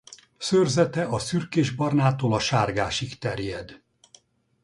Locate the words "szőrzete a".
0.37-1.19